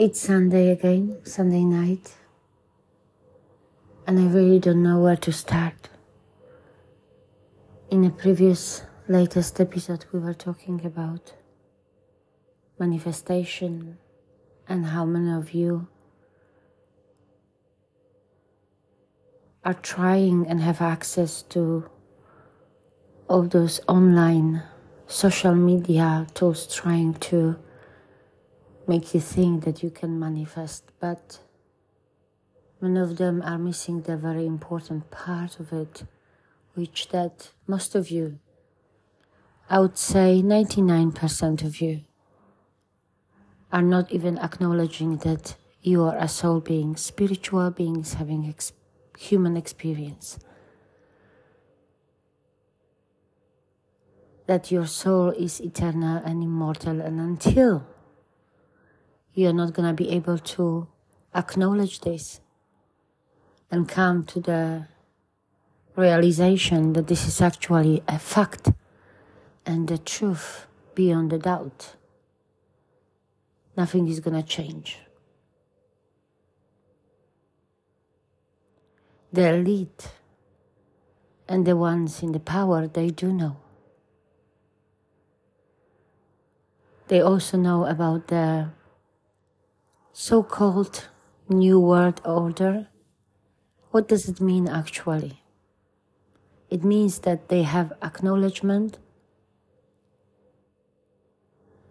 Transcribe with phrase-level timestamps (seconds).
[0.00, 2.14] It's Sunday again, Sunday night,
[4.06, 5.90] and I really don't know where to start.
[7.90, 11.34] In a previous, latest episode, we were talking about
[12.78, 13.98] manifestation
[14.66, 15.86] and how many of you
[19.66, 21.90] are trying and have access to
[23.28, 24.62] all those online
[25.06, 27.58] social media tools trying to
[28.90, 31.38] make you think that you can manifest, but
[32.80, 36.02] many of them are missing the very important part of it,
[36.74, 38.40] which that most of you,
[39.74, 42.00] I would say 99% of you,
[43.70, 48.72] are not even acknowledging that you are a soul being, spiritual beings having ex-
[49.16, 50.40] human experience.
[54.46, 57.86] that your soul is eternal and immortal, and until
[59.34, 60.88] you're not going to be able to
[61.34, 62.40] acknowledge this
[63.70, 64.86] and come to the
[65.96, 68.72] realization that this is actually a fact
[69.64, 71.94] and the truth beyond a doubt,
[73.76, 74.98] nothing is going to change.
[79.32, 80.10] The elite
[81.48, 83.56] and the ones in the power, they do know.
[87.08, 88.70] They also know about the
[90.12, 91.08] so called
[91.48, 92.88] New World Order.
[93.90, 95.42] What does it mean actually?
[96.68, 98.98] It means that they have acknowledgement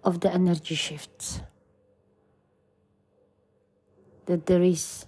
[0.03, 1.41] of the energy shifts.
[4.25, 5.05] That there is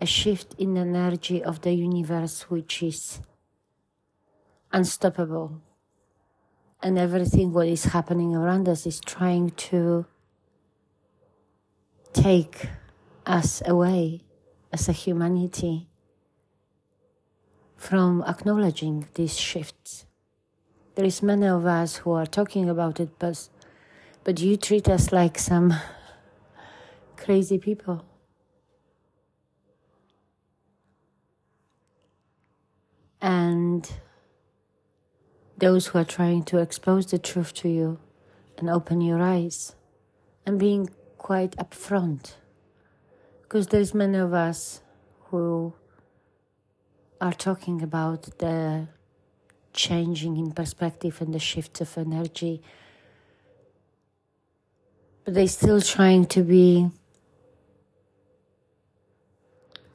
[0.00, 3.20] a shift in energy of the universe which is
[4.72, 5.60] unstoppable
[6.82, 10.04] and everything what is happening around us is trying to
[12.12, 12.68] take
[13.24, 14.22] us away
[14.72, 15.88] as a humanity
[17.76, 20.06] from acknowledging these shifts.
[20.94, 23.48] There is many of us who are talking about it, but
[24.24, 25.74] but you treat us like some
[27.16, 28.04] crazy people.
[33.20, 33.88] And
[35.62, 38.00] those who are trying to expose the truth to you
[38.58, 39.76] and open your eyes.
[40.44, 42.34] And being quite upfront.
[43.42, 44.82] Because there's many of us
[45.26, 45.72] who
[47.20, 48.88] are talking about the
[49.72, 52.60] changing in perspective and the shifts of energy.
[55.24, 56.90] But they're still trying to be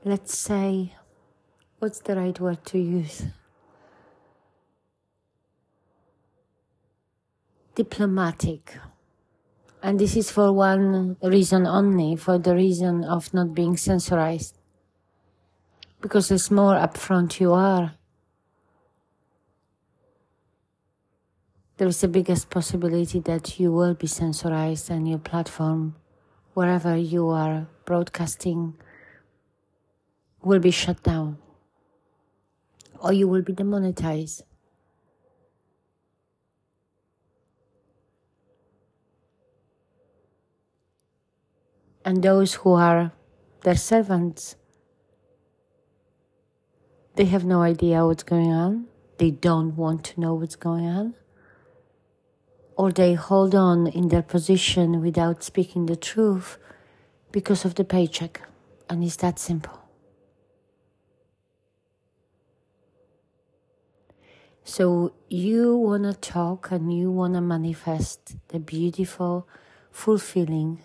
[0.05, 0.93] let's say
[1.79, 3.25] what's the right word to use
[7.77, 8.75] diplomatic.
[9.83, 14.53] And this is for one reason only, for the reason of not being censorized.
[16.01, 17.93] Because the more upfront you are,
[21.77, 25.95] there is the biggest possibility that you will be censorized and your platform,
[26.55, 28.73] wherever you are broadcasting,
[30.41, 31.37] will be shut down
[32.99, 34.43] or you will be demonetized.
[42.07, 43.11] And those who are
[43.63, 44.55] their servants.
[47.15, 48.85] They have no idea what's going on.
[49.17, 51.15] They don't want to know what's going on.
[52.77, 56.57] Or they hold on in their position without speaking the truth
[57.33, 58.41] because of the paycheck.
[58.89, 59.77] And it's that simple.
[64.63, 69.45] So you want to talk and you want to manifest the beautiful,
[69.91, 70.79] fulfilling,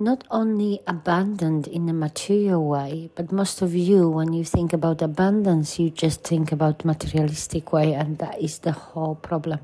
[0.00, 5.02] not only abundant in a material way, but most of you, when you think about
[5.02, 9.60] abundance, you just think about materialistic way, and that is the whole problem.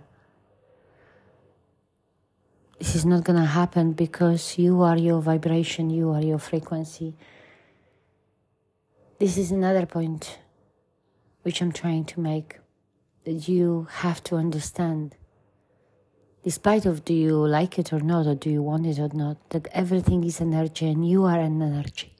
[2.79, 7.15] This is not going to happen because you are your vibration, you are your frequency.
[9.19, 10.39] This is another point
[11.43, 12.59] which I'm trying to make
[13.25, 15.15] that you have to understand
[16.47, 19.37] despite of do you like it or not, or do you want it or not,
[19.51, 22.15] that everything is energy and you are an energy.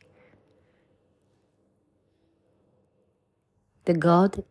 [3.85, 4.43] The God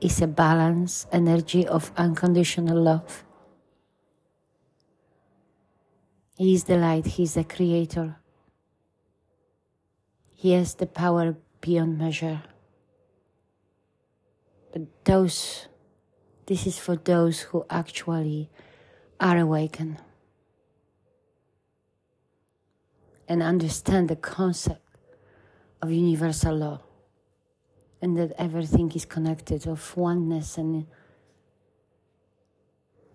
[0.00, 3.24] is a balance energy of unconditional love.
[6.38, 8.14] He is the light, He is the creator.
[10.34, 12.42] He has the power beyond measure.
[14.72, 15.66] But those,
[16.46, 18.48] this is for those who actually
[19.18, 19.98] are awakened
[23.28, 24.82] and understand the concept
[25.82, 26.80] of universal law
[28.00, 30.86] and that everything is connected of oneness and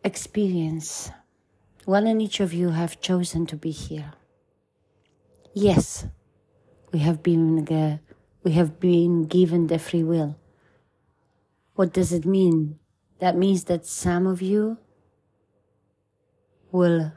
[0.03, 1.11] experience.
[1.85, 4.13] One and each of you have chosen to be here.
[5.53, 6.05] Yes,
[6.91, 7.99] we have been
[8.43, 10.37] we have been given the free will.
[11.75, 12.80] What does it mean?
[13.21, 14.79] That means that some of you
[16.71, 17.11] will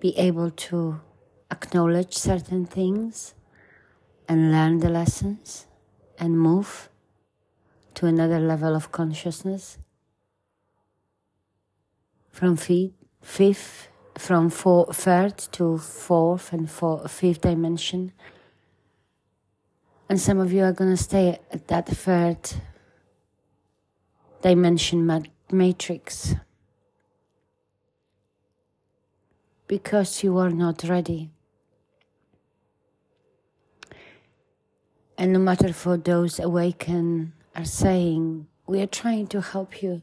[0.00, 1.02] be able to
[1.50, 3.34] acknowledge certain things
[4.26, 5.66] and learn the lessons
[6.18, 6.88] and move
[7.92, 9.76] to another level of consciousness.
[12.30, 18.12] From fifth, from four, third to fourth and four, fifth dimension.
[20.08, 22.38] And some of you are going to stay at that third
[24.42, 26.34] dimension matrix
[29.66, 31.30] because you are not ready.
[35.16, 40.02] And no matter for those awaken are saying, we are trying to help you.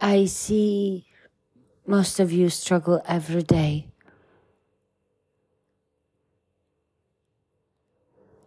[0.00, 1.06] I see
[1.86, 3.88] most of you struggle every day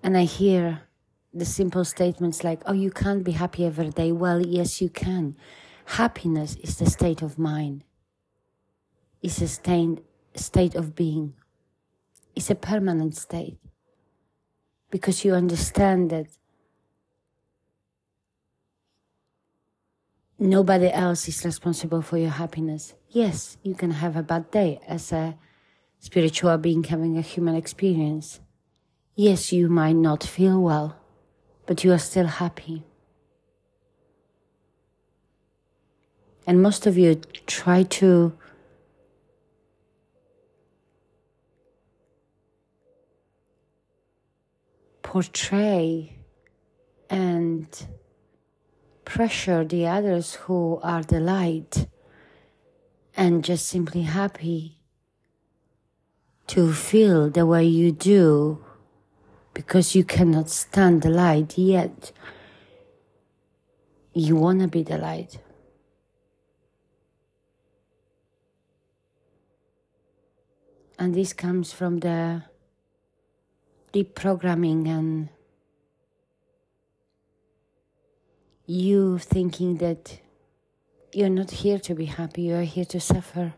[0.01, 0.81] And I hear
[1.33, 4.11] the simple statements like, oh, you can't be happy every day.
[4.11, 5.35] Well, yes, you can.
[5.85, 7.83] Happiness is the state of mind,
[9.21, 9.99] it's a state,
[10.35, 11.33] state of being,
[12.35, 13.57] it's a permanent state.
[14.91, 16.27] Because you understand that
[20.39, 22.95] nobody else is responsible for your happiness.
[23.09, 25.37] Yes, you can have a bad day as a
[25.99, 28.39] spiritual being having a human experience
[29.21, 30.95] Yes, you might not feel well,
[31.69, 32.81] but you are still happy.
[36.47, 38.33] And most of you try to
[45.03, 46.15] portray
[47.07, 47.67] and
[49.05, 51.87] pressure the others who are the light
[53.15, 54.79] and just simply happy
[56.47, 58.65] to feel the way you do
[59.59, 62.13] because you cannot stand the light yet.
[64.13, 65.37] You want to be the light.
[70.97, 72.43] And this comes from the
[73.91, 75.27] deep programming and
[78.65, 80.21] you thinking that
[81.11, 83.55] you're not here to be happy, you are here to suffer.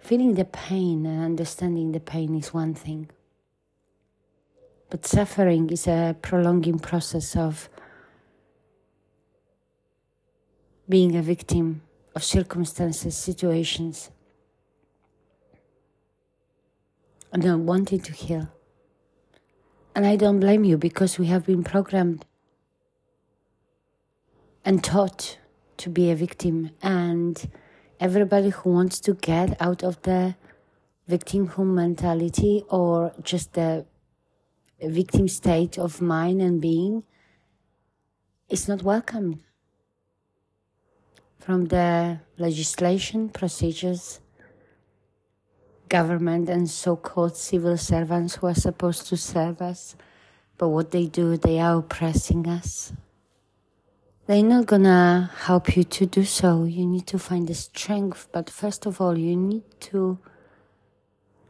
[0.00, 3.08] Feeling the pain and understanding the pain is one thing.
[4.90, 7.68] But suffering is a prolonging process of
[10.88, 11.82] being a victim
[12.16, 14.10] of circumstances, situations,
[17.32, 18.48] and not wanting to heal.
[19.94, 22.24] And I don't blame you because we have been programmed
[24.64, 25.38] and taught
[25.76, 26.70] to be a victim.
[26.82, 27.48] And
[28.00, 30.34] everybody who wants to get out of the
[31.08, 33.86] victimhood mentality or just the
[34.88, 37.02] victim state of mind and being
[38.48, 39.40] is not welcomed
[41.38, 44.20] from the legislation, procedures,
[45.88, 49.96] government, and so called civil servants who are supposed to serve us.
[50.58, 52.92] But what they do, they are oppressing us.
[54.26, 56.64] They're not gonna help you to do so.
[56.64, 60.18] You need to find the strength, but first of all, you need to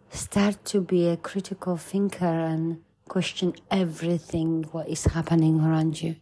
[0.09, 2.81] start to be a critical thinker and
[3.11, 6.15] question everything what is happening around you.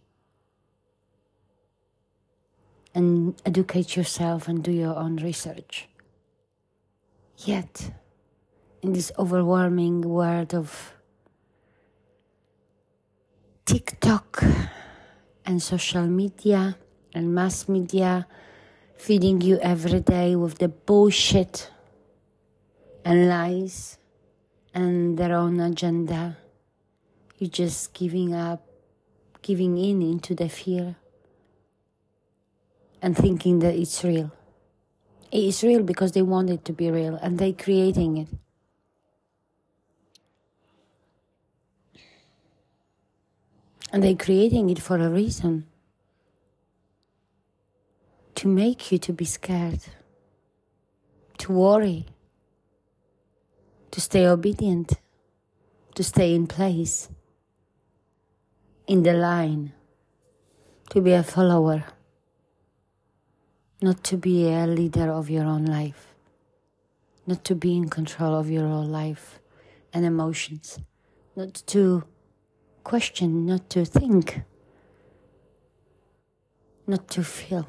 [2.95, 5.87] And educate yourself and do your own research.
[7.37, 7.93] Yet
[8.81, 10.95] in this overwhelming world of
[13.67, 14.43] TikTok
[15.45, 16.79] and social media
[17.13, 18.27] and mass media
[18.97, 21.71] feeding you every day with the bullshit
[23.05, 23.99] and lies
[24.73, 26.39] and their own agenda
[27.39, 28.65] you're just giving up
[29.43, 30.97] giving in into the fear
[33.01, 34.33] and thinking that it's real.
[35.31, 38.29] It is real because they want it to be real and they're creating it.
[43.93, 45.67] And they're creating it for a reason.
[48.35, 49.81] To make you to be scared,
[51.39, 52.07] to worry,
[53.91, 54.93] to stay obedient,
[55.95, 57.09] to stay in place,
[58.89, 59.73] in the line,
[60.89, 61.85] to be a follower,
[63.83, 66.15] not to be a leader of your own life,
[67.27, 69.41] not to be in control of your own life
[69.93, 70.81] and emotions,
[71.37, 72.03] not to
[72.83, 74.41] question, not to think,
[76.87, 77.69] not to feel.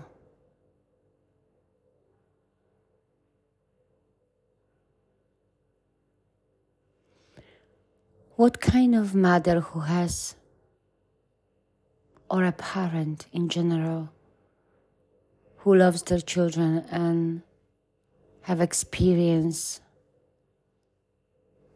[8.38, 10.38] What kind of mother who has,
[12.30, 14.10] or a parent in general,
[15.58, 17.42] who loves their children and
[18.44, 19.82] have experienced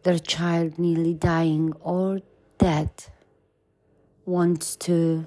[0.04, 2.20] their child nearly dying or
[2.58, 2.90] dead
[4.26, 5.26] wants to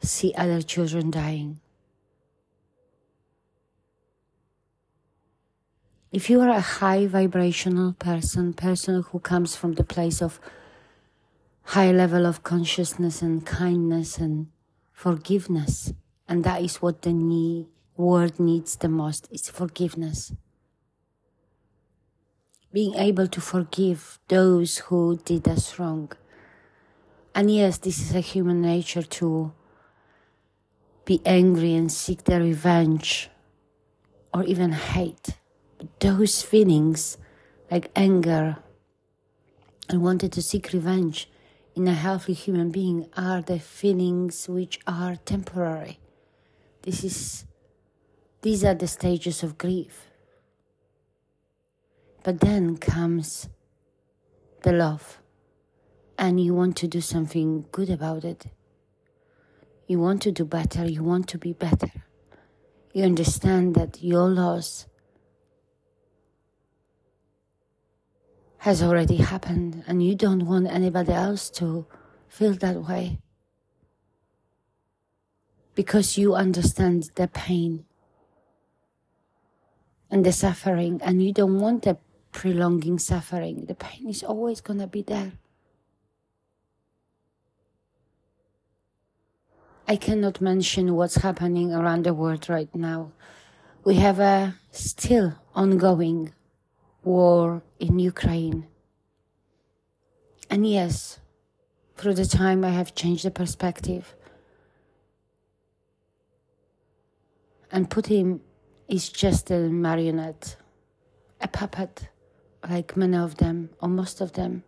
[0.00, 1.60] see other children dying.
[6.12, 10.38] If you are a high vibrational person, person who comes from the place of
[11.64, 14.48] high level of consciousness and kindness and
[14.92, 15.92] forgiveness,
[16.28, 17.66] and that is what the need,
[17.96, 20.32] world needs the most, is forgiveness.
[22.72, 26.12] Being able to forgive those who did us wrong.
[27.34, 29.52] And yes, this is a human nature to
[31.04, 33.30] be angry and seek the revenge
[34.32, 35.36] or even hate
[36.00, 37.18] those feelings
[37.70, 38.58] like anger
[39.88, 41.28] and wanted to seek revenge
[41.74, 45.98] in a healthy human being are the feelings which are temporary.
[46.82, 47.44] This is
[48.42, 50.10] these are the stages of grief.
[52.22, 53.48] But then comes
[54.62, 55.18] the love,
[56.18, 58.46] and you want to do something good about it.
[59.86, 61.90] You want to do better, you want to be better.
[62.92, 64.86] You understand that your loss
[68.64, 71.84] has already happened and you don't want anybody else to
[72.28, 73.18] feel that way.
[75.74, 77.84] Because you understand the pain
[80.10, 81.98] and the suffering and you don't want the
[82.32, 83.66] prolonging suffering.
[83.66, 85.32] The pain is always going to be there.
[89.86, 93.12] I cannot mention what's happening around the world right now.
[93.84, 96.32] We have a still ongoing
[97.04, 98.66] war in Ukraine.
[100.50, 101.18] And yes,
[101.96, 104.14] through the time I have changed the perspective.
[107.70, 108.40] And Putin
[108.88, 110.56] is just a marionette,
[111.40, 112.08] a puppet,
[112.68, 114.62] like many of them, or most of them,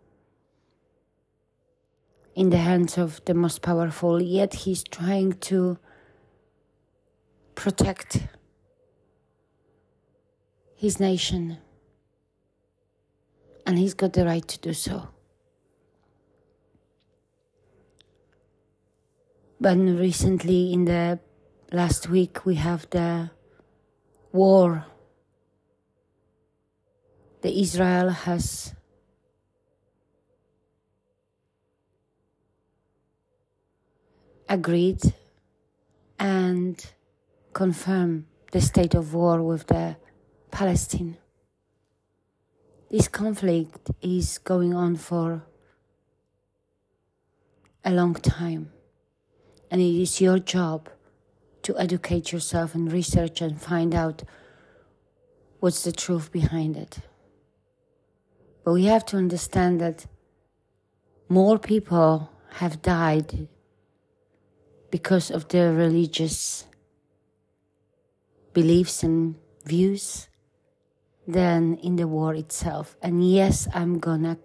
[2.35, 5.79] in the hands of the most powerful, yet he's trying to
[7.55, 8.27] protect
[10.75, 11.59] his nation
[13.67, 15.09] and he's got the right to do so.
[19.61, 21.19] But recently, in the
[21.73, 23.31] last week, we have the
[24.33, 24.87] war.
[27.43, 28.75] The Israel has
[34.49, 35.01] agreed
[36.19, 36.85] and
[37.53, 39.97] confirmed the state of war with the
[40.51, 41.17] Palestine.
[42.97, 45.43] This conflict is going on for
[47.85, 48.73] a long time,
[49.71, 50.89] and it is your job
[51.61, 54.23] to educate yourself and research and find out
[55.61, 57.01] what's the truth behind it.
[58.65, 60.07] But we have to understand that
[61.29, 63.47] more people have died
[64.91, 66.65] because of their religious
[68.55, 69.35] beliefs and
[69.67, 70.29] views
[71.27, 72.97] than in the war itself.
[73.03, 74.39] And yes, I'm gonna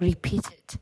[0.00, 0.76] repeat it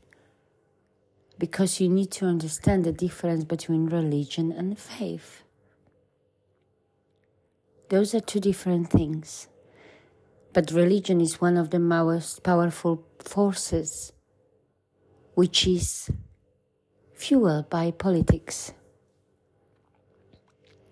[1.37, 5.43] because you need to understand the difference between religion and faith.
[7.89, 9.47] Those are two different things.
[10.53, 14.13] But religion is one of the most powerful forces
[15.33, 16.11] which is
[17.13, 18.73] fueled by politics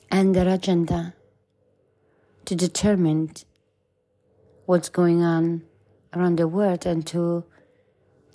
[0.09, 1.13] and their agenda
[2.45, 3.31] to determine
[4.71, 5.61] what's going on
[6.13, 7.43] around the world and to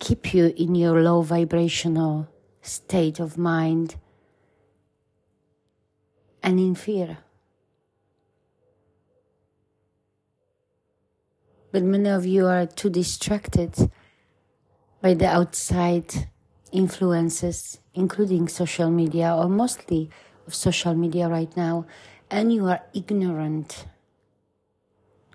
[0.01, 2.29] keep you in your low vibrational
[2.61, 3.97] state of mind
[6.43, 7.17] and in fear.
[11.73, 13.91] But many of you are too distracted
[15.01, 16.29] by the outside
[16.71, 20.11] influences, including social media, or mostly
[20.47, 21.87] of social media right now,
[22.31, 23.87] and you are ignorant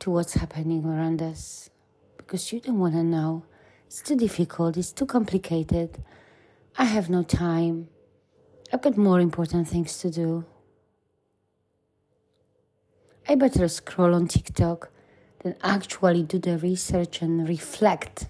[0.01, 1.69] to what's happening around us
[2.17, 3.43] because you don't want to know.
[3.85, 6.03] It's too difficult, it's too complicated.
[6.75, 7.87] I have no time.
[8.73, 10.45] I've got more important things to do.
[13.29, 14.89] I better scroll on TikTok
[15.43, 18.27] than actually do the research and reflect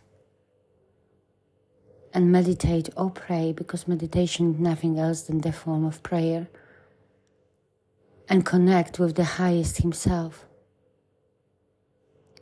[2.13, 6.50] and meditate or pray because meditation is nothing else than the form of prayer
[8.28, 10.46] and connect with the highest himself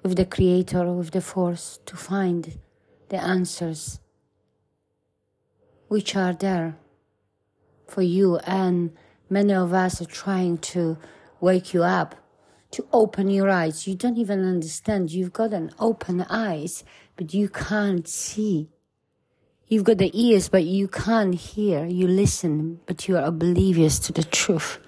[0.04, 2.60] with the creator with the force to find
[3.10, 4.00] the answers
[5.88, 6.76] which are there
[7.88, 8.92] for you and
[9.30, 10.98] many of us are trying to
[11.40, 12.16] wake you up
[12.72, 16.84] to open your eyes you don't even understand you've got an open eyes
[17.16, 18.70] but you can't see
[19.72, 21.86] You've got the ears, but you can't hear.
[21.86, 24.80] You listen, but you are oblivious to the truth.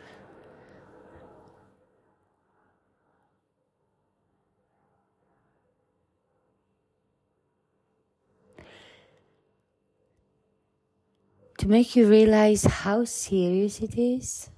[11.61, 14.49] To make you realize how serious it is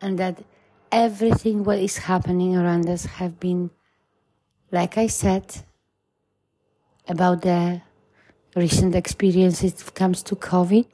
[0.00, 0.44] and that
[0.92, 3.70] everything what is happening around us have been,
[4.70, 5.64] like I said,
[7.08, 7.82] about the
[8.54, 10.86] recent experiences comes to COVID?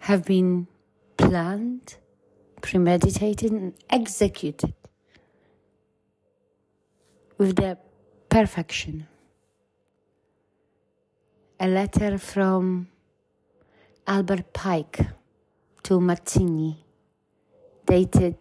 [0.00, 0.66] Have been
[1.16, 1.98] planned,
[2.60, 4.74] premeditated, and executed
[7.42, 7.76] with the
[8.28, 9.08] perfection.
[11.58, 12.86] A letter from
[14.06, 15.00] Albert Pike
[15.82, 16.76] to Mazzini
[17.84, 18.40] dated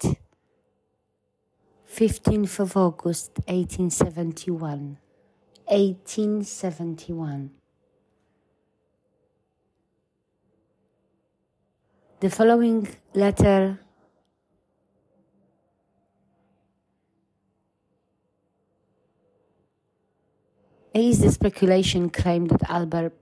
[1.91, 4.97] 15th of August 1871.
[5.65, 7.49] 1871.
[12.19, 13.79] The following letter
[20.93, 23.13] is the speculation claim that Albert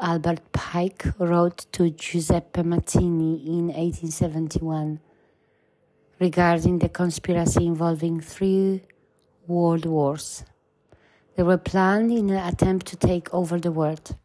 [0.00, 5.00] Albert Pike wrote to Giuseppe Mazzini in 1871
[6.18, 8.82] regarding the conspiracy involving three
[9.46, 10.44] world wars.
[11.36, 14.16] They were planned in an attempt to take over the world.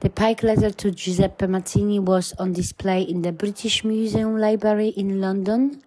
[0.00, 5.20] The Pike letter to Giuseppe Mazzini was on display in the British Museum Library in
[5.20, 5.82] London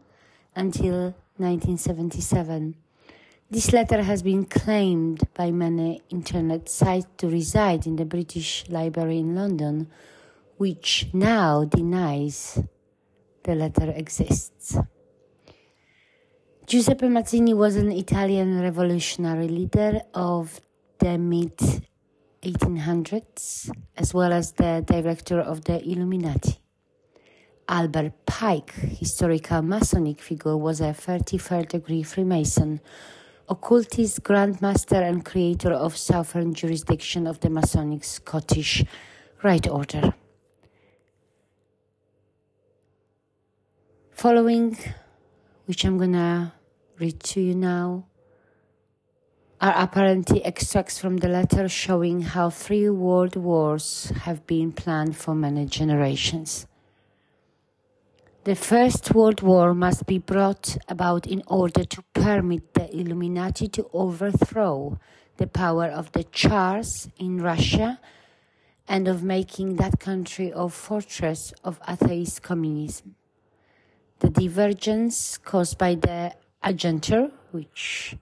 [0.55, 2.75] until 1977.
[3.47, 9.19] This letter has been claimed by many internet sites to reside in the British Library
[9.19, 9.87] in London,
[10.57, 12.59] which now denies
[13.43, 14.79] the letter exists.
[16.65, 20.59] Giuseppe Mazzini was an Italian revolutionary leader of
[20.97, 21.55] the mid
[22.41, 26.57] 1800s, as well as the director of the Illuminati.
[27.69, 32.81] Albert Pike, historical Masonic figure, was a 33rd degree Freemason,
[33.47, 38.83] occultist, grandmaster, and creator of southern jurisdiction of the Masonic Scottish
[39.43, 40.13] Rite Order.
[44.11, 44.77] Following
[45.65, 46.53] which I'm gonna
[46.99, 48.05] read to you now,
[49.59, 55.33] are apparently extracts from the letter showing how three world wars have been planned for
[55.33, 56.67] many generations.
[58.45, 63.89] The First World War must be brought about in order to permit the Illuminati to
[63.91, 64.99] overthrow
[65.37, 67.99] the power of the Tsars in Russia
[68.87, 73.15] and of making that country a fortress of atheist communism
[74.19, 78.15] the divergence caused by the agentur, which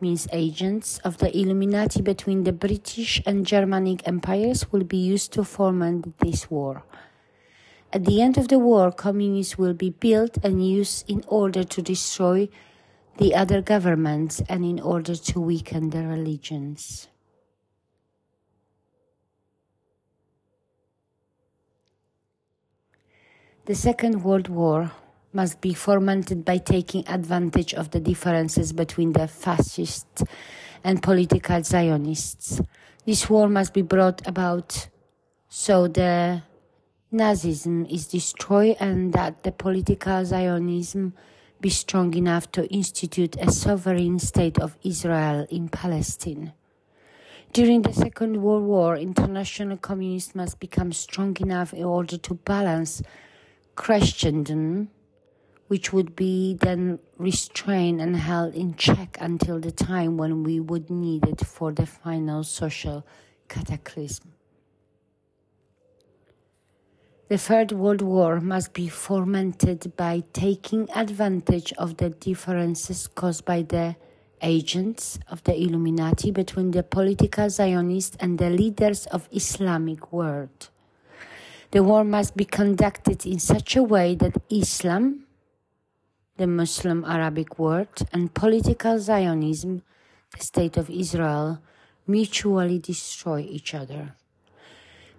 [0.00, 5.44] means agents of the Illuminati between the British and Germanic empires will be used to
[5.44, 6.82] foment this war.
[7.92, 11.82] At the end of the war, communists will be built and used in order to
[11.82, 12.48] destroy
[13.18, 17.08] the other governments and in order to weaken their religions.
[23.64, 24.92] The Second World War
[25.32, 30.22] must be fomented by taking advantage of the differences between the fascists
[30.84, 32.60] and political Zionists.
[33.04, 34.88] This war must be brought about
[35.48, 36.42] so the
[37.16, 41.14] Nazism is destroyed and that the political Zionism
[41.62, 46.52] be strong enough to institute a sovereign state of Israel in Palestine.
[47.54, 53.02] During the Second World War, international communists must become strong enough in order to balance
[53.76, 54.90] Christendom,
[55.68, 60.90] which would be then restrained and held in check until the time when we would
[60.90, 63.06] need it for the final social
[63.48, 64.35] cataclysm.
[67.28, 73.62] The Third World War must be fomented by taking advantage of the differences caused by
[73.62, 73.96] the
[74.40, 80.68] agents of the Illuminati between the political Zionists and the leaders of Islamic world.
[81.72, 85.26] The war must be conducted in such a way that Islam,
[86.36, 89.82] the Muslim Arabic world, and political Zionism,
[90.30, 91.60] the state of Israel,
[92.06, 94.14] mutually destroy each other.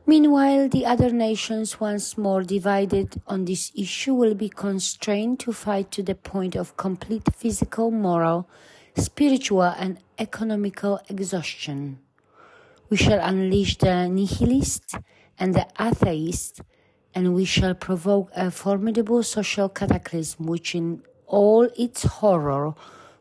[0.10, 5.92] Meanwhile, the other nations, once more divided on this issue, will be constrained to fight
[5.92, 8.48] to the point of complete physical, moral,
[8.96, 12.00] spiritual, and economical exhaustion.
[12.90, 14.96] We shall unleash the nihilist
[15.38, 16.62] and the atheist,
[17.14, 22.76] and we shall provoke a formidable social cataclysm which, in all its horror,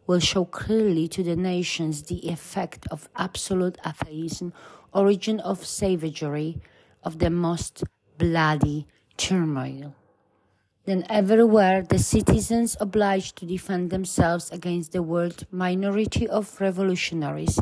[0.07, 4.53] will show clearly to the nations the effect of absolute atheism,
[4.94, 6.61] origin of savagery,
[7.06, 7.84] of the most
[8.18, 9.94] bloody turmoil.
[10.86, 17.58] Then everywhere the citizens obliged to defend themselves against the world minority of revolutionaries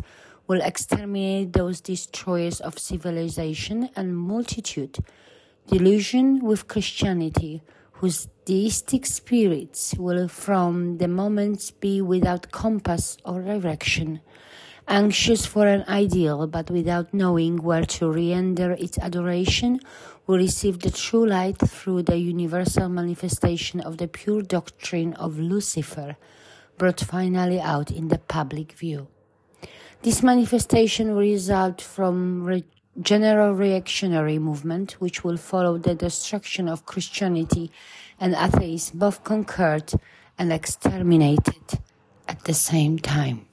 [0.47, 4.99] will exterminate those destroyers of civilization and multitude,
[5.67, 14.21] delusion with Christianity, whose deistic spirits will from the moment be without compass or direction
[14.89, 19.81] anxious for an ideal, but without knowing where to render its adoration,
[20.27, 26.17] we receive the true light through the universal manifestation of the pure doctrine of Lucifer,
[26.79, 29.09] brought finally out in the public view.
[30.03, 32.65] This manifestation will result from re-
[33.01, 37.71] general reactionary movement, which will follow the destruction of Christianity
[38.21, 39.93] and atheism, both conquered
[40.39, 41.81] and exterminated
[42.29, 43.47] at the same time.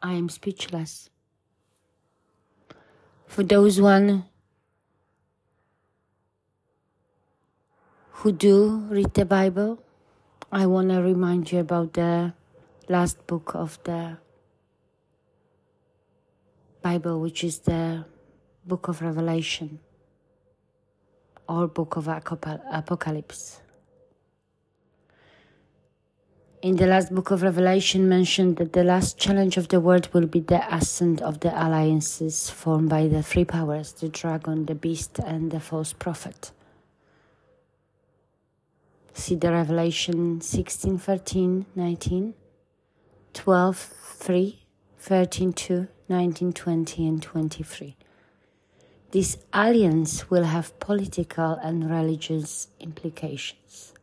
[0.00, 1.10] I am speechless.
[3.26, 4.24] For those one
[8.10, 9.82] who do read the Bible,
[10.52, 12.32] I want to remind you about the
[12.88, 14.18] last book of the
[16.80, 18.04] Bible, which is the
[18.64, 19.80] book of Revelation
[21.48, 23.60] or book of Apocalypse
[26.60, 30.26] in the last book of Revelation mentioned that the last challenge of the world will
[30.26, 35.20] be the ascent of the alliances formed by the three powers the dragon, the beast,
[35.20, 36.50] and the false prophet.
[39.12, 42.34] See the Revelation 16, 13, 19,
[43.34, 44.58] 12, 3,
[44.98, 47.96] 13, 2, 19, 20, and 23.
[49.10, 53.94] This alliance will have political and religious implications.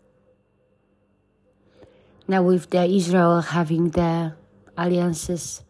[2.27, 4.33] Now with the Israel having the
[4.75, 5.63] alliances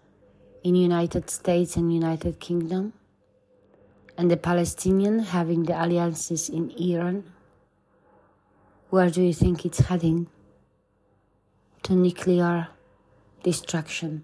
[0.63, 2.93] in United States and United Kingdom,
[4.17, 7.25] and the Palestinian having the alliances in Iran,
[8.89, 10.27] where do you think it's heading?
[11.83, 12.69] To nuclear
[13.43, 14.23] destruction.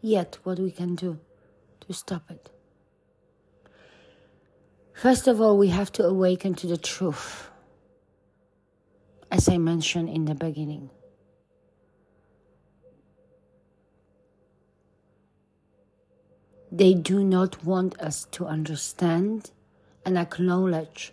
[0.00, 1.18] Yet, what we can do
[1.80, 2.48] to stop it?
[4.98, 7.50] First of all, we have to awaken to the truth,
[9.30, 10.90] as I mentioned in the beginning.
[16.72, 19.52] They do not want us to understand
[20.04, 21.12] and acknowledge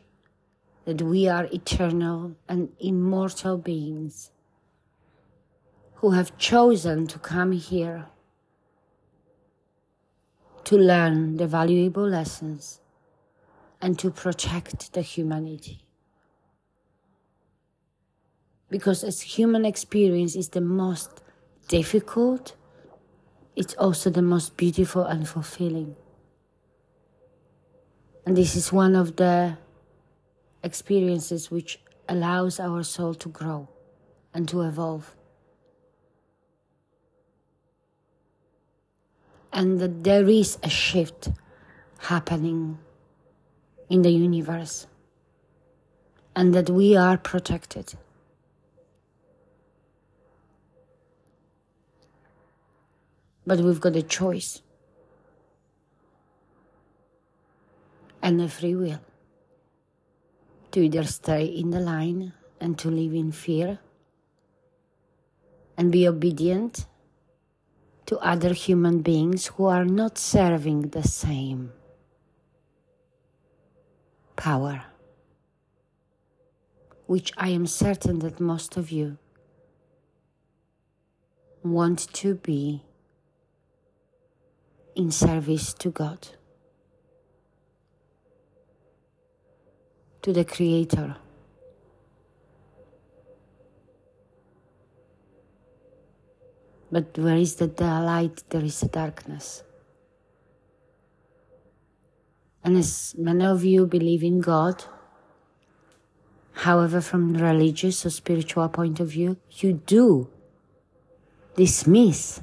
[0.85, 4.31] that we are eternal and immortal beings
[5.97, 8.07] who have chosen to come here
[10.63, 12.79] to learn the valuable lessons
[13.81, 15.85] and to protect the humanity.
[18.69, 21.21] Because as human experience is the most
[21.67, 22.55] difficult,
[23.55, 25.95] it's also the most beautiful and fulfilling.
[28.25, 29.57] And this is one of the
[30.63, 33.69] experiences which allows our soul to grow
[34.33, 35.15] and to evolve.
[39.53, 41.29] And that there is a shift
[41.99, 42.79] happening
[43.89, 44.87] in the universe.
[46.35, 47.93] and that we are protected.
[53.47, 54.61] But we've got a choice
[58.21, 58.99] and a free will
[60.71, 63.79] to either stay in the line and to live in fear
[65.77, 66.85] and be obedient
[68.07, 71.71] to other human beings who are not serving the same
[74.35, 74.83] power,
[77.05, 79.17] which I am certain that most of you
[81.63, 82.83] want to be
[84.95, 86.27] in service to God,
[90.21, 91.17] to the Creator.
[96.91, 99.63] But where is the light, there is a darkness.
[102.65, 104.83] And as many of you believe in God,
[106.53, 110.27] however, from religious or spiritual point of view, you do
[111.55, 112.41] dismiss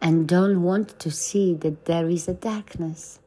[0.00, 3.18] and don't want to see that there is a darkness.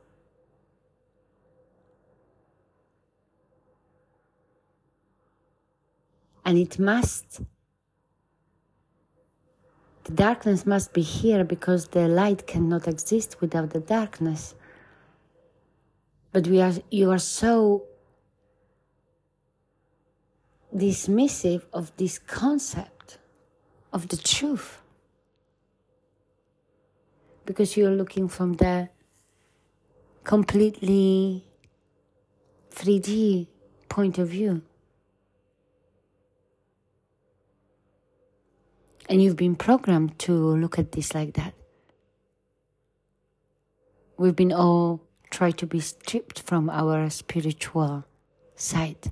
[6.45, 7.41] And it must
[10.05, 14.55] the darkness must be here because the light cannot exist without the darkness.
[16.35, 17.85] But we are, you are so
[20.75, 23.19] dismissive of this concept
[23.93, 24.81] of the truth
[27.45, 28.89] because you're looking from the
[30.25, 31.45] completely
[32.71, 33.47] 3D
[33.87, 34.61] point of view.
[39.07, 41.53] And you've been programmed to look at this like that.
[44.17, 48.05] We've been all tried to be stripped from our spiritual
[48.55, 49.11] side.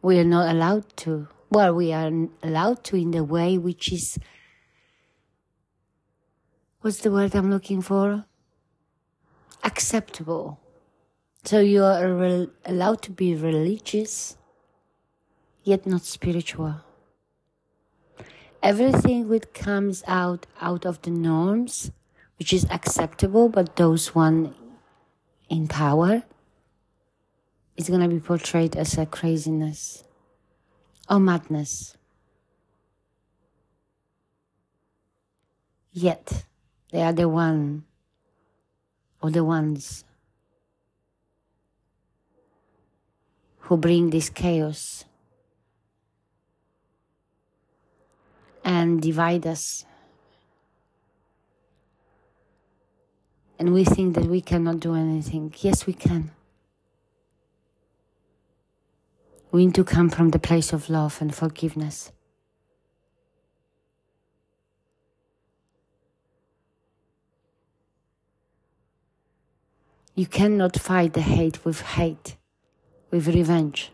[0.00, 1.28] We are not allowed to.
[1.50, 2.10] Well, we are
[2.42, 4.18] allowed to in the way which is.
[6.80, 8.24] What's the word I'm looking for?
[9.62, 10.58] Acceptable.
[11.44, 14.36] So you are allowed to be religious,
[15.62, 16.80] yet not spiritual
[18.62, 21.90] everything which comes out out of the norms
[22.42, 24.52] which is acceptable but those one
[25.48, 26.24] in power
[27.76, 30.02] is to be portrayed as a craziness
[31.08, 31.96] or madness
[35.92, 36.44] yet
[36.90, 37.84] they are the one
[39.22, 40.02] or the ones
[43.60, 45.04] who bring this chaos
[48.64, 49.84] and divide us.
[53.62, 55.54] And we think that we cannot do anything.
[55.58, 56.32] Yes, we can.
[59.52, 62.10] We need to come from the place of love and forgiveness.
[70.16, 72.34] You cannot fight the hate with hate,
[73.12, 73.92] with revenge.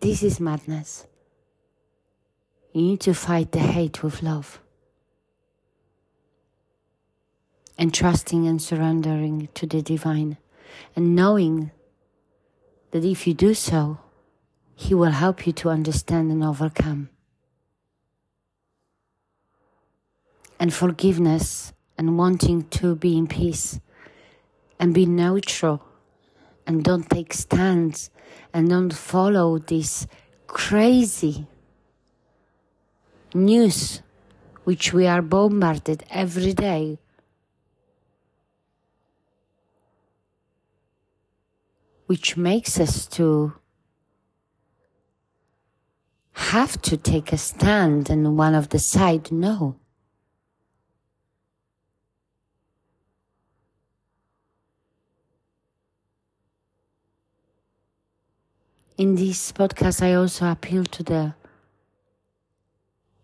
[0.00, 1.06] This is madness.
[2.74, 4.60] You need to fight the hate with love.
[7.78, 10.38] And trusting and surrendering to the divine.
[10.96, 11.70] And knowing
[12.90, 14.00] that if you do so,
[14.74, 17.10] He will help you to understand and overcome.
[20.58, 23.78] And forgiveness and wanting to be in peace
[24.80, 25.80] and be neutral
[26.66, 28.10] and don't take stands
[28.52, 30.08] and don't follow this
[30.48, 31.46] crazy
[33.34, 34.02] news
[34.64, 36.98] which we are bombarded every day.
[42.06, 43.54] Which makes us to
[46.32, 49.76] have to take a stand and one of the side no.
[58.96, 61.34] in this podcast, I also appeal to the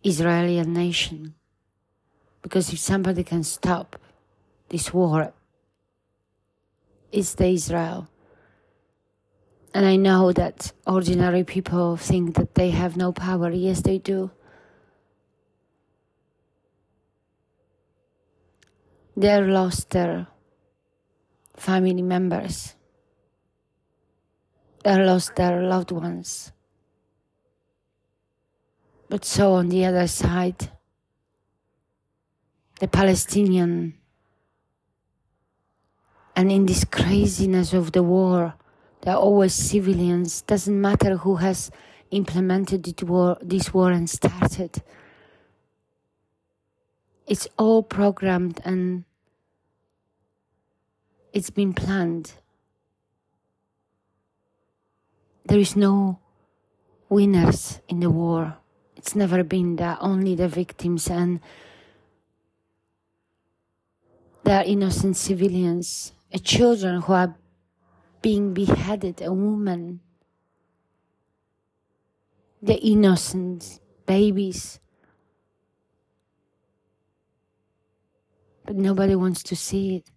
[0.03, 1.35] Israeli nation
[2.43, 3.97] because if somebody can stop
[4.69, 5.33] this war,
[7.13, 8.09] it's the Israel.
[9.75, 13.51] And I know that ordinary people think that they have no power.
[13.51, 14.31] Yes, they do.
[19.17, 20.27] They lost their
[21.57, 22.75] family members
[24.83, 26.53] they lost their loved ones.
[29.11, 30.71] But so on the other side,
[32.79, 34.01] the Palestinian
[36.37, 38.55] And in this craziness of the war,
[39.03, 40.41] there are always civilians.
[40.41, 41.71] Doesn't matter who has
[42.11, 44.83] implemented war, this war and started.
[47.27, 49.05] It's all programmed and
[51.35, 52.33] it's been planned.
[55.45, 56.21] There is no
[57.11, 58.60] winners in the war.
[59.01, 61.41] It's never been that, only the victims, and
[64.45, 67.35] are innocent civilians, children who are
[68.21, 70.01] being beheaded, a woman,
[72.61, 74.79] the innocent babies.
[78.67, 80.11] But nobody wants to see it.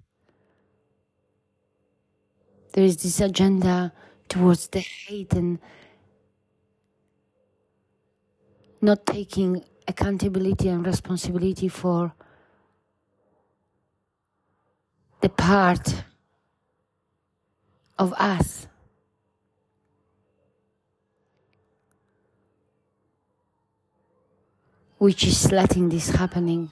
[2.74, 3.93] There is this agenda
[4.28, 5.60] towards the hate and
[8.84, 12.13] not taking accountability and responsibility for
[15.22, 16.04] the part
[17.98, 18.67] of us.
[24.98, 26.69] Which is letting this happening.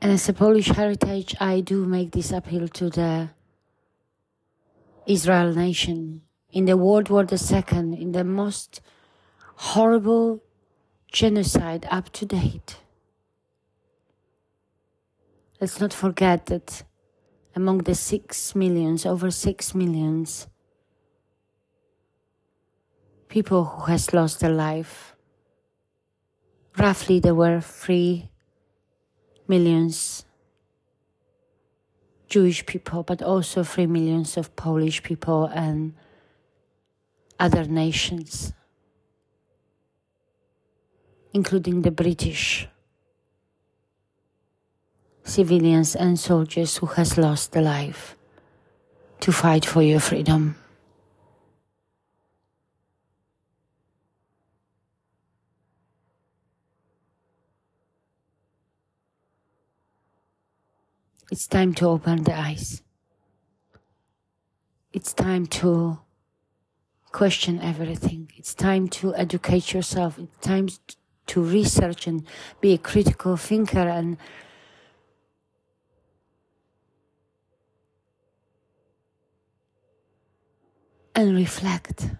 [0.00, 3.30] And as a Polish heritage, I do make this appeal to the
[5.06, 8.80] Israel nation in the World War II, in the most
[9.56, 10.42] horrible
[11.10, 12.78] genocide up to date.
[15.60, 16.82] Let's not forget that
[17.54, 20.46] among the six millions, over six millions,
[23.28, 25.14] people who has lost their life,
[26.78, 28.30] roughly there were three
[29.46, 30.24] millions
[32.32, 35.92] Jewish people, but also three millions of Polish people and
[37.38, 38.54] other nations,
[41.34, 42.68] including the British
[45.24, 48.16] civilians and soldiers who has lost their life
[49.20, 50.56] to fight for your freedom.
[61.30, 62.82] It's time to open the eyes.
[64.92, 65.98] It's time to
[67.10, 68.30] question everything.
[68.36, 70.18] It's time to educate yourself.
[70.18, 70.68] It's time
[71.26, 72.26] to research and
[72.60, 74.16] be a critical thinker and
[81.14, 82.10] and reflect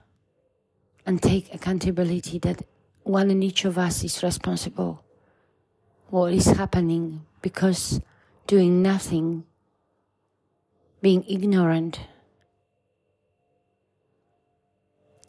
[1.07, 2.63] and take accountability that
[3.03, 5.03] one and each of us is responsible
[6.09, 8.01] what is happening because
[8.47, 9.45] doing nothing,
[11.01, 12.01] being ignorant,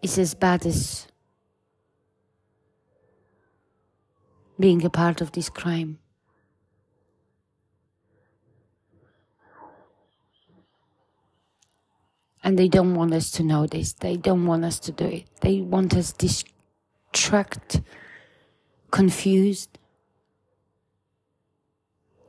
[0.01, 1.07] is as bad as
[4.59, 5.99] being a part of this crime.
[12.43, 13.93] And they don't want us to know this.
[13.93, 15.25] They don't want us to do it.
[15.39, 17.85] They want us distracted,
[18.91, 19.79] confused,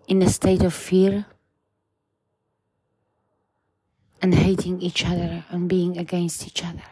[0.07, 1.27] in a state of fear
[4.21, 6.83] and hating each other and being against each other.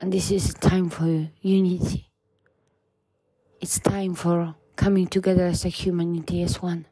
[0.00, 2.10] And this is a time for unity.
[3.60, 6.86] It's time for coming together as a humanity, as one,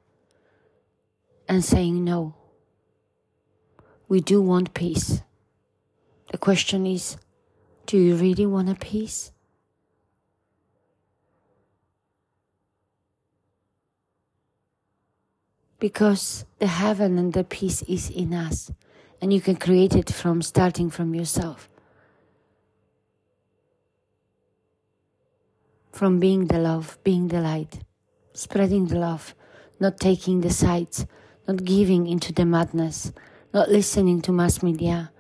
[1.49, 2.35] and saying no.
[4.09, 5.23] We do want peace.
[6.31, 7.17] The question is
[7.87, 9.33] do you really want a peace?
[15.79, 18.71] Because the heaven and the peace is in us
[19.21, 21.69] and you can create it from starting from yourself.
[25.93, 27.81] From being the love being the light
[28.33, 29.35] spreading the love
[29.81, 31.07] not taking the sides
[31.49, 33.13] not giving into the madness
[33.53, 35.11] not listening to mass media.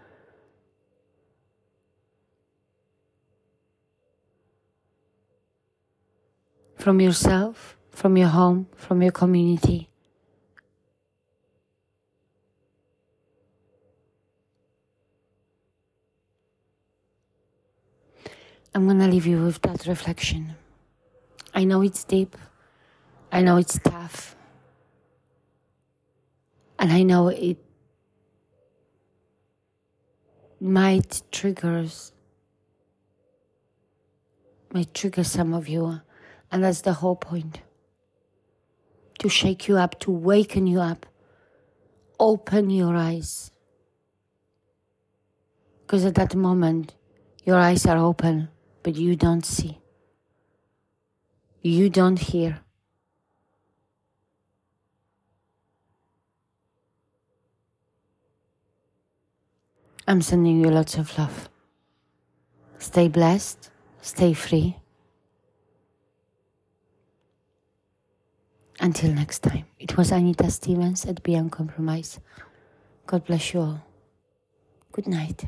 [6.76, 9.87] From yourself from your home from your community
[18.78, 20.54] I'm going to leave you with that reflection.
[21.52, 22.36] I know it's deep.
[23.32, 24.36] I know it's tough.
[26.78, 27.58] And I know it
[30.60, 32.12] might triggers
[34.72, 36.00] might trigger some of you
[36.52, 37.62] and that's the whole point
[39.18, 41.04] to shake you up to waken you up
[42.20, 43.50] open your eyes
[45.80, 46.94] because at that moment
[47.44, 48.48] your eyes are open
[48.82, 49.78] but you don't see.
[51.62, 52.60] you don't hear.
[60.06, 61.50] I'm sending you lots of love.
[62.78, 63.70] Stay blessed,
[64.00, 64.76] stay free.
[68.80, 72.20] Until next time, it was Anita Stevens at BeUncompromised.
[73.06, 73.84] God bless you all.
[74.92, 75.44] Good night.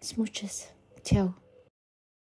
[0.00, 0.66] Smooches.
[1.02, 1.34] Ciao.